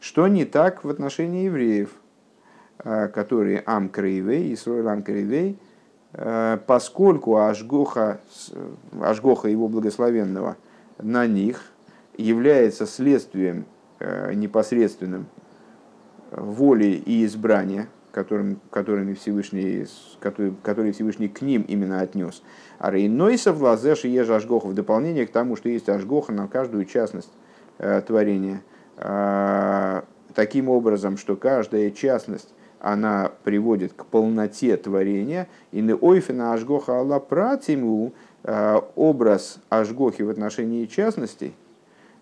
[0.00, 1.90] Что не так в отношении евреев,
[2.78, 5.58] которые Ам Краевей, Исроил Ам Краевей,
[6.66, 8.20] поскольку Ашгоха,
[9.00, 10.56] Ашгоха его благословенного
[10.98, 11.62] на них
[12.16, 13.66] является следствием
[14.34, 15.26] непосредственным
[16.32, 19.86] воли и избрания, которым, которыми Всевышний,
[20.18, 22.42] который, который Всевышний к ним именно отнес.
[22.78, 23.62] А Рейнойса в
[24.04, 27.30] и Ежа Ашгоха в дополнение к тому, что есть Ашгоха на каждую частность
[28.06, 28.62] творения.
[28.96, 30.02] Э,
[30.34, 32.48] таким образом, что каждая частность
[32.80, 35.48] она приводит к полноте творения.
[35.72, 38.12] И не ойфена Ашгоха Алла Пратиму,
[38.44, 41.54] э, образ Ашгохи в отношении частностей–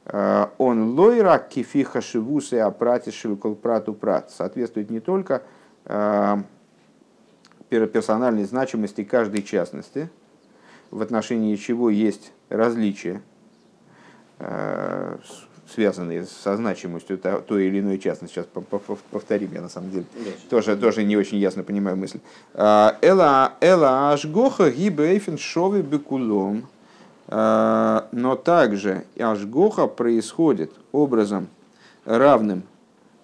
[0.08, 3.12] Э, он лойра кифиха шивусы апрати
[3.54, 4.30] прату прат.
[4.30, 5.42] Соответствует не только
[5.84, 6.36] э,
[7.68, 10.08] персональной значимости каждой частности,
[10.90, 13.20] в отношении чего есть различия,
[14.38, 15.18] э,
[15.72, 18.34] связанные со значимостью той или иной частности.
[18.34, 18.46] Сейчас
[19.10, 20.04] повторим, я на самом деле
[20.48, 22.20] тоже, тоже не очень ясно понимаю мысль.
[22.54, 25.38] Эла ашгоха гибейфен
[25.82, 26.66] бекулом
[27.30, 31.48] а, но также Ашгоха происходит образом
[32.04, 32.62] равным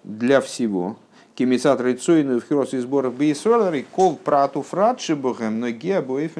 [0.03, 0.97] для всего.
[1.33, 5.91] Кемисат Рейцойну в Хирос и сборах Бейсолари кол прату фратши богем ноги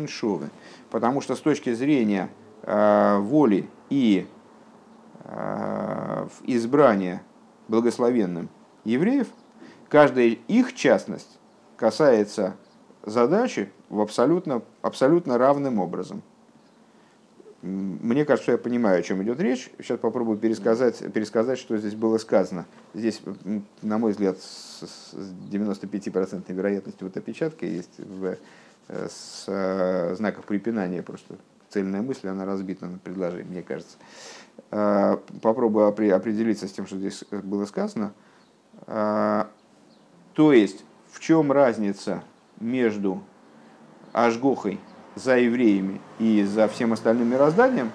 [0.07, 0.49] шовы.
[0.91, 2.29] Потому что с точки зрения
[2.61, 4.27] э, воли и
[5.25, 7.21] э, избрания
[7.67, 8.49] благословенным
[8.83, 9.27] евреев,
[9.89, 11.39] каждая их частность
[11.77, 12.55] касается
[13.03, 16.21] задачи в абсолютно, абсолютно равным образом.
[17.61, 19.71] Мне кажется, что я понимаю, о чем идет речь.
[19.79, 22.67] Сейчас попробую пересказать, пересказать, что здесь было сказано.
[22.93, 23.21] Здесь,
[23.81, 25.15] на мой взгляд, с
[25.51, 28.37] 95% вероятностью вот опечатка есть в
[28.87, 31.37] э, с э, знаков препинания просто
[31.69, 33.97] цельная мысль, она разбита на предложение, мне кажется.
[34.71, 38.13] Э, попробую определиться с тем, что здесь было сказано.
[38.85, 39.47] То
[40.51, 42.23] есть, в чем разница
[42.59, 43.23] между
[44.11, 44.79] Ашгохой
[45.15, 47.91] за евреями и за всем остальным мирозданием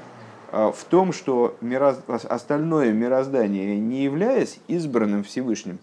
[0.52, 1.56] а, в том, что
[2.06, 5.78] остальное мироздание, не являясь избранным Всевышним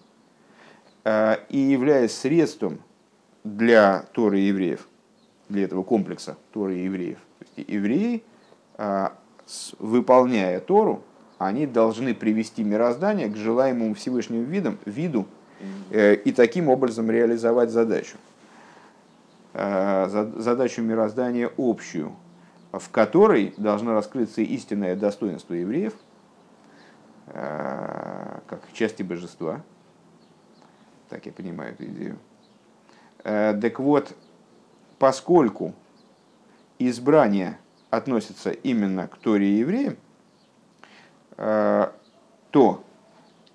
[1.05, 2.79] а, и являясь средством
[3.43, 4.87] для Торы евреев,
[5.47, 8.23] для этого комплекса Торы евреев, то есть евреи,
[8.77, 9.13] а,
[9.79, 11.03] выполняя Тору,
[11.38, 15.27] они должны привести мироздание к желаемому Всевышнему видам, виду
[15.91, 18.17] э, и таким образом реализовать задачу.
[19.53, 20.07] Э,
[20.38, 22.15] задачу мироздания общую,
[22.71, 25.93] в которой должно раскрыться истинное достоинство евреев,
[27.27, 29.62] э, как части божества.
[31.10, 32.17] Так я понимаю эту идею.
[33.23, 34.13] Э, так вот,
[34.99, 35.73] поскольку
[36.79, 37.57] избрание
[37.89, 39.97] относится именно к Торе и евреям,
[41.36, 42.84] то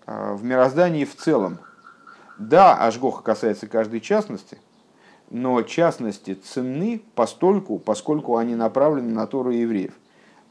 [0.07, 1.59] в мироздании в целом,
[2.39, 4.59] да, Ашгоха касается каждой частности–
[5.33, 9.95] но частности ценны постольку, поскольку они направлены на Тору евреев.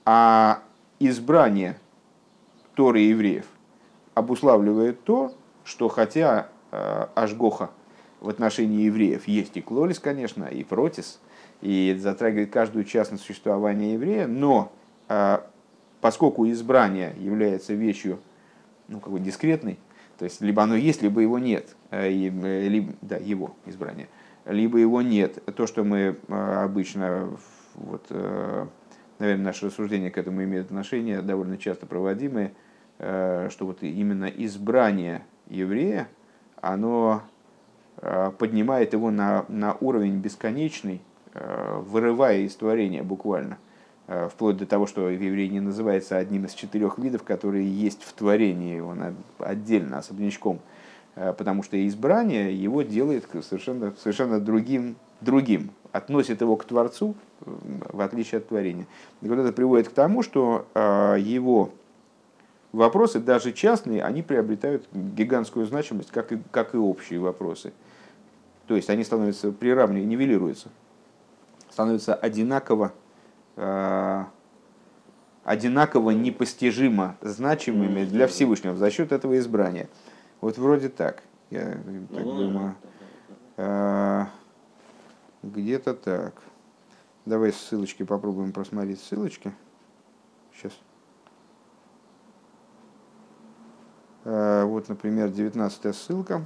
[0.05, 0.63] А
[0.99, 1.79] избрание
[2.73, 3.45] Торы евреев
[4.15, 7.69] обуславливает то, что хотя э, Ашгоха
[8.21, 11.19] в отношении евреев есть и Клолис, конечно, и Протис,
[11.61, 14.71] и затрагивает каждую частность существования еврея, но
[15.09, 15.39] э,
[16.01, 18.19] поскольку избрание является вещью
[18.87, 19.79] ну, как бы дискретной,
[20.17, 24.07] то есть либо оно есть, либо его нет, э, либо, да, его избрание–
[24.45, 25.43] либо его нет.
[25.55, 27.29] То, что мы э, обычно,
[27.75, 28.65] вот, э,
[29.19, 32.53] наверное, наше рассуждение к этому имеет отношение, довольно часто проводимые,
[32.99, 36.07] э, что вот именно избрание еврея,
[36.61, 37.23] оно
[38.39, 41.01] поднимает его на, на уровень бесконечный,
[41.33, 43.57] вырывая из творения буквально.
[44.07, 48.79] Вплоть до того, что еврей не называется одним из четырех видов, которые есть в творении,
[48.79, 50.59] он отдельно, особнячком–
[51.15, 58.01] Э, потому что избрание его делает совершенно, совершенно другим, другим, относит его к Творцу, в
[58.01, 58.87] отличие от творения.
[59.21, 61.71] И вот это приводит к тому, что э, его
[62.71, 67.73] вопросы, даже частные, они приобретают гигантскую значимость, как и, как и общие вопросы.
[68.67, 70.69] То есть они становятся приравниваются, нивелируются,
[71.71, 72.93] становятся одинаково,
[73.55, 74.25] э,
[75.43, 79.89] одинаково непостижимо значимыми для Всевышнего за счет этого избрания.
[80.41, 81.23] Вот вроде так.
[81.49, 81.71] Я
[82.11, 82.75] так ну, думаю.
[83.57, 84.27] А,
[85.43, 86.41] где-то так.
[87.25, 89.53] Давай ссылочки попробуем просмотреть ссылочки.
[90.53, 90.73] Сейчас.
[94.25, 96.45] А, вот, например, 19 ссылка.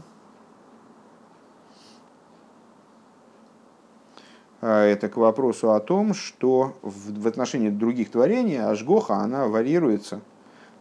[4.66, 10.22] Это к вопросу о том, что в отношении других творений Ашгоха, она варьируется,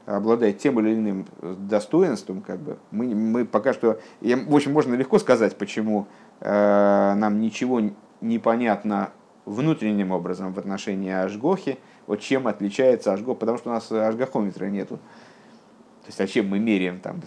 [0.06, 2.40] обладает тем или иным достоинством.
[2.40, 2.78] Как бы.
[2.90, 4.00] мы, мы пока что...
[4.20, 6.06] В общем, можно легко сказать, почему
[6.40, 7.80] нам ничего
[8.20, 9.10] не понятно
[9.44, 14.96] внутренним образом в отношении Ашгохи, вот чем отличается Ашгох, потому что у нас ашгохометра нету.
[14.96, 17.22] То есть, а чем мы меряем там,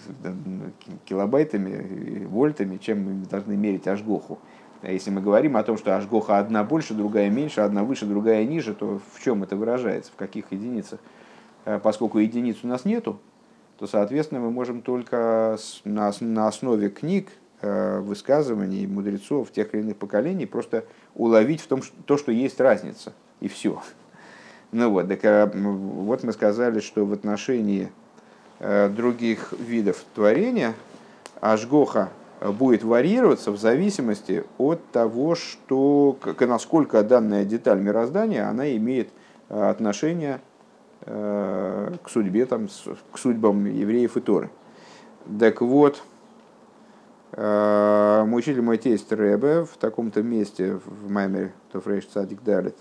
[1.06, 4.40] килобайтами, вольтами, чем мы должны мерить Ашгоху?
[4.84, 8.74] Если мы говорим о том, что Ашгоха одна больше, другая меньше, одна выше, другая ниже,
[8.74, 11.00] то в чем это выражается, в каких единицах?
[11.66, 13.20] А поскольку единиц у нас нету,
[13.78, 17.30] то, соответственно, мы можем только на, основе книг,
[17.62, 22.60] э, высказываний мудрецов тех или иных поколений просто уловить в том, что, то, что есть
[22.60, 23.82] разница, и все.
[24.72, 27.90] Ну вот, так, а, вот мы сказали, что в отношении
[28.60, 30.74] э, других видов творения
[31.40, 32.10] Ашгоха
[32.42, 39.10] будет варьироваться в зависимости от того, что, насколько данная деталь мироздания она имеет
[39.50, 40.42] э, отношение
[41.02, 42.68] э, к судьбе, там,
[43.12, 44.50] к судьбам евреев и Торы.
[45.40, 46.02] Так вот,
[47.36, 52.78] мой учитель, мой тесть Рэбе в таком-то месте в Маймере, то Фрейш Цадик Далит,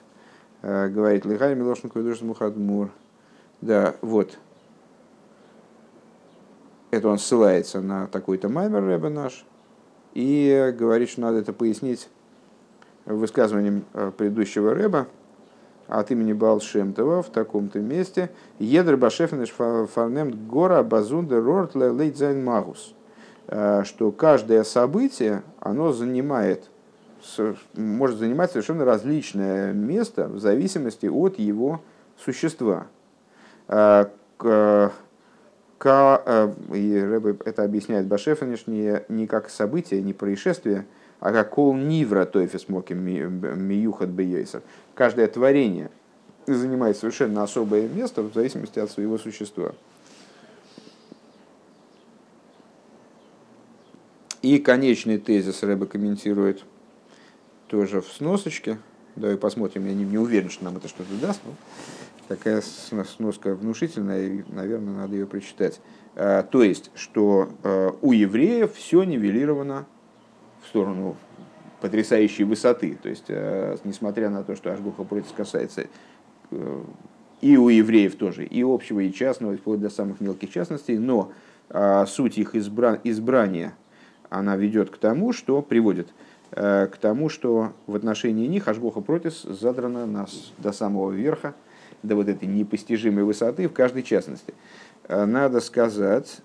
[0.63, 2.91] Э, говорит Лихай Милошин Кведуш Мухадмур.
[3.61, 4.37] Да, вот.
[6.91, 9.45] Это он ссылается на такой-то маймер Рэбе наш
[10.15, 12.09] и говорит, что надо это пояснить
[13.05, 15.07] высказыванием э, предыдущего Рэба
[15.89, 18.31] от имени Балшемтова в таком-то месте.
[18.59, 22.95] יעדער באַשעפֿעניש פֿאַרנעמט גאָר אַ באַזונדער אָרט לויט זײַן מהות.
[23.49, 26.71] Э, что каждое событие, оно занимает
[27.75, 31.81] может занимать совершенно различное место в зависимости от его
[32.17, 32.87] существа.
[35.79, 40.87] К, а, и Рэбе это объясняет Башефаниш не, не как событие, не происшествие,
[41.21, 44.63] а как кол нивра тойфес моки миюхат бейсер.
[44.95, 45.91] Каждое творение
[46.47, 49.75] занимает совершенно особое место в зависимости от своего существа.
[54.43, 56.65] И конечный тезис Рэбе комментирует–
[57.69, 58.79] тоже в сносочке.
[59.17, 61.41] Давай посмотрим, я не, не уверен, что нам это что-то даст.
[61.45, 61.53] Но
[62.29, 65.81] такая сноска внушительная, и, наверное, надо ее прочитать.
[66.15, 69.87] А, то есть, что а, у евреев все нивелировано
[70.63, 71.17] в сторону
[71.81, 72.99] потрясающей высоты.
[73.03, 75.87] То есть, а, несмотря на то, что Ашгуха против касается
[76.51, 76.83] э,
[77.41, 81.33] и у евреев тоже, и общего, и частного, вплоть до самых мелких частностей, но
[82.07, 83.01] суть их избра...
[83.03, 83.75] избрания,
[84.31, 86.07] она ведет к тому, что приводит
[86.53, 91.55] Э, к тому, что в отношении них Ашгоха Протис задрана нас до самого верха,
[92.07, 94.55] до вот этой непостижимой высоты в каждой частности.
[95.09, 96.41] Э, надо сказать,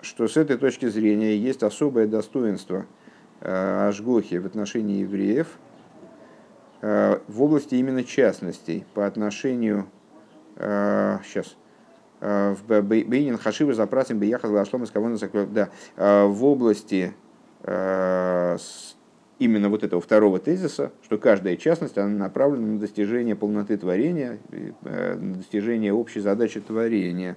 [0.00, 2.86] что с этой точки зрения есть особое достоинство
[3.40, 5.46] Ашгохи в отношении евреев
[6.80, 9.88] в области именно частностей по отношению
[10.56, 11.56] сейчас
[12.20, 15.14] в Бейнин Хашива запрасим Бияхаз Лашлом из кого
[15.46, 17.14] да, в области
[19.38, 25.14] именно вот этого второго тезиса, что каждая частность она направлена на достижение полноты творения, э,
[25.14, 27.36] на достижение общей задачи творения.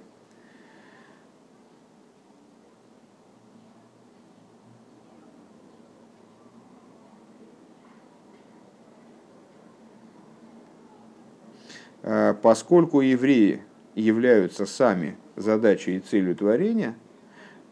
[12.02, 13.62] Э, поскольку евреи
[13.94, 16.96] являются сами задачей и целью творения,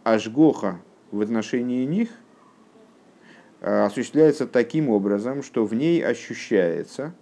[0.05, 2.11] Ашгоха в отношении них–
[3.61, 7.15] осуществляется таким образом, что в ней ощущается,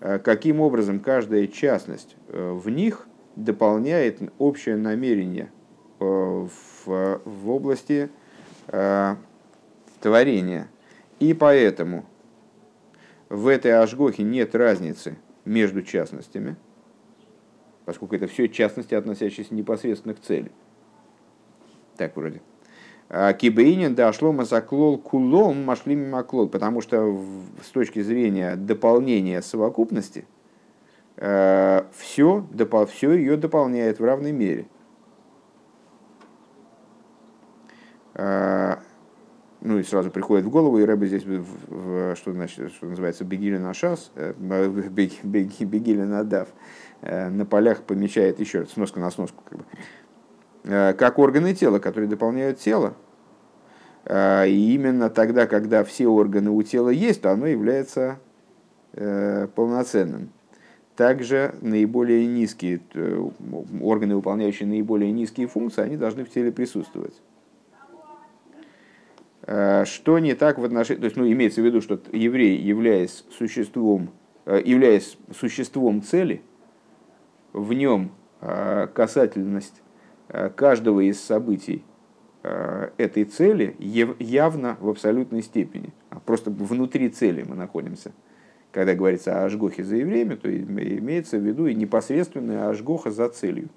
[0.00, 3.06] э, каким образом каждая частность э, в них
[3.36, 5.52] дополняет общее намерение
[6.00, 6.50] в,
[6.86, 8.08] в области
[10.00, 10.68] творения.
[11.20, 12.04] И поэтому
[13.28, 16.56] в этой ажгохе нет разницы между частностями,
[17.84, 20.50] поскольку это все частности, относящиеся непосредственно к цели.
[21.96, 22.40] Так вроде.
[23.10, 27.18] А, Кибейнин да шлома заклол кулом машлими маклол, потому что
[27.64, 30.26] с точки зрения дополнения совокупности
[31.16, 34.66] все, э, все ее дополняет в равной мере.
[38.14, 38.78] А,
[39.62, 43.24] ну и сразу приходит в голову, и Рэбе здесь, в, в, что, значит, что называется,
[43.24, 46.48] бегили на шас, э, бегили на дав,
[47.00, 49.97] э, на полях помечает еще раз, сноска на сноску, как бы, Э,
[50.68, 52.94] как органы тела, которые дополняют тело.
[54.08, 58.18] Э, и именно тогда, когда все органы у тела есть, то оно является
[58.92, 60.30] э, полноценным.
[60.96, 62.80] Также наиболее низкие
[63.80, 67.14] органы, выполняющие наиболее низкие функции, они должны в теле присутствовать.
[69.42, 71.00] Э, что не так в отношении...
[71.00, 74.10] То есть, ну, имеется в виду, что еврей, являясь существом,
[74.46, 76.42] э, являясь существом цели,
[77.52, 78.10] в нем
[78.40, 79.82] э, касательность
[80.56, 81.84] каждого из событий
[82.42, 85.92] этой цели явно в абсолютной степени.
[86.10, 88.12] А просто внутри цели мы находимся.
[88.70, 93.70] Когда говорится о ажгохе за евреями, то имеется в виду и непосредственная ажгоха за целью.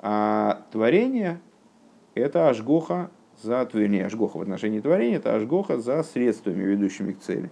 [0.00, 1.40] А творение–
[2.14, 3.10] это ажгоха
[3.42, 7.50] за, вернее, ажгоха в отношении творения, это ажгоха за средствами, ведущими к цели.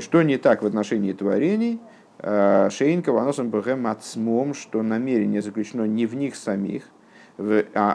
[0.00, 1.80] Что не так в отношении творений?
[2.18, 6.84] А, Шейнка ваносом бхэм ацмом, что намерение заключено не в них самих,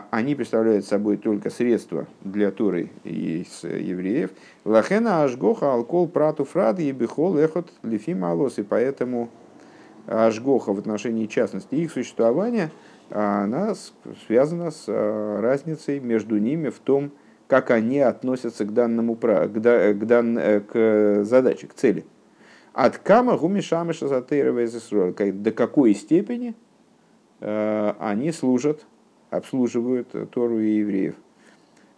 [0.10, 4.32] они представляют собой только средства для Туры и евреев.
[4.66, 6.91] Лахена ажгоха алкол прату фрад и
[7.38, 8.58] эхот лифим алос.
[8.58, 9.30] И поэтому
[10.08, 12.72] ажгоха в отношении частности их существования–
[13.10, 13.74] а она
[14.28, 17.12] связана с а, разницей между ними в том,
[17.48, 22.06] как они относятся к данному к, дан, э, к задаче, к цели.
[22.74, 24.08] От кама гуми шамыша
[25.41, 26.56] до какой степени
[27.39, 28.86] э, они служат,
[29.30, 31.15] обслуживают Тору и евреев.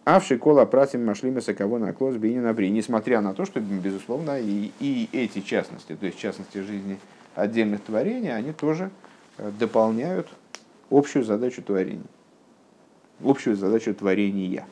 [0.04, 2.70] А в шикола пратим машлиме кого на клос набри.
[2.70, 6.98] Несмотря на то, что, безусловно, и, и эти частности, то есть частности жизни
[7.34, 8.90] отдельных творений, они тоже
[9.38, 10.28] э, дополняют
[10.90, 12.02] общую задачу творения,
[13.22, 14.64] общую задачу творения.